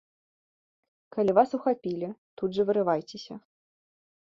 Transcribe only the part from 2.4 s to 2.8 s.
тут жа